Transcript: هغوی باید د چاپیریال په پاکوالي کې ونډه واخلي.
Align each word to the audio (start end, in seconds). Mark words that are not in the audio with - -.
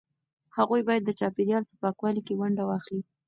هغوی 0.57 0.81
باید 0.87 1.03
د 1.05 1.11
چاپیریال 1.19 1.63
په 1.69 1.75
پاکوالي 1.83 2.21
کې 2.27 2.37
ونډه 2.41 2.63
واخلي. 2.65 3.01